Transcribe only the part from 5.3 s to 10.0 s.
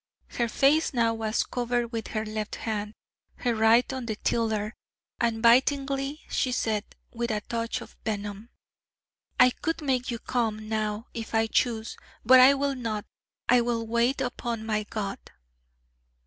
bitingly she said, with a touch of venom: 'I could